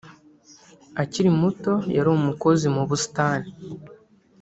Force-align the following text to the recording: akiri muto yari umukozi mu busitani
akiri 1.01 1.29
muto 1.39 1.73
yari 1.95 2.09
umukozi 2.17 2.65
mu 2.75 2.83
busitani 2.89 3.49